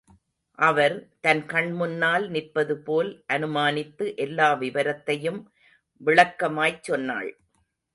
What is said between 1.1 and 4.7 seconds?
தன் கண் முன்னால் நிற்பது போல் அனுமானித்து எல்லா